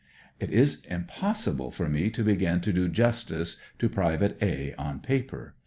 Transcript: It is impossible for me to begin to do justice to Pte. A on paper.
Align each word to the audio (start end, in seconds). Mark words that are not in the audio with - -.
It 0.39 0.49
is 0.49 0.83
impossible 0.85 1.69
for 1.69 1.87
me 1.87 2.09
to 2.09 2.23
begin 2.23 2.59
to 2.61 2.73
do 2.73 2.89
justice 2.89 3.57
to 3.77 3.87
Pte. 3.87 4.35
A 4.41 4.73
on 4.73 4.99
paper. 4.99 5.53